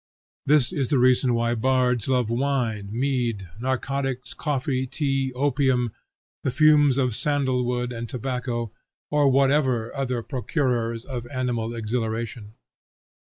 This 0.47 0.73
is 0.73 0.87
the 0.87 0.97
reason 0.97 1.35
why 1.35 1.53
bards 1.53 2.07
love 2.07 2.31
wine, 2.31 2.89
mead, 2.91 3.47
narcotics, 3.59 4.33
coffee, 4.33 4.87
tea, 4.87 5.31
opium, 5.33 5.91
the 6.43 6.49
fumes 6.49 6.97
of 6.97 7.13
sandal 7.13 7.63
wood 7.63 7.93
and 7.93 8.09
tobacco, 8.09 8.71
or 9.11 9.29
whatever 9.29 9.95
other 9.95 10.23
procurers 10.23 11.05
of 11.05 11.27
animal 11.27 11.75
exhilaration. 11.75 12.55